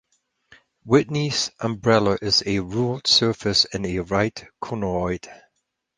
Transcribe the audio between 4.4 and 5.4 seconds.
conoid.